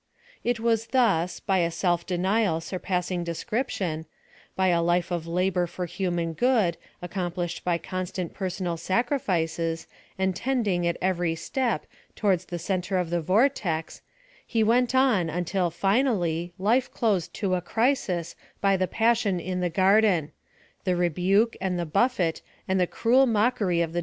[0.43, 4.07] It was thus, by a self denial surpassing descrij) tion—
[4.55, 9.85] by a life of labor for human good, accom plished by constant personal sacrifices,
[10.17, 11.85] and tending, at every step,
[12.15, 14.01] towards the centre of the vortex,
[14.43, 19.69] He went on until, finally, life closed to a crisis, by the passion in the
[19.69, 20.31] garden—
[20.83, 23.99] the rebuke, and the bufl!et, and the cruel mockery of the